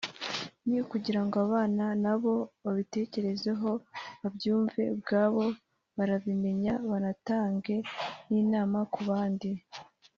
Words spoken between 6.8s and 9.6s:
banatange n’inama ku bandi